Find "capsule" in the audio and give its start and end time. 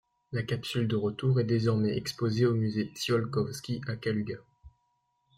0.41-0.87